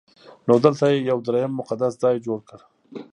[0.47, 2.59] نو دلته یې یو درېیم مقدس ځای جوړ کړ.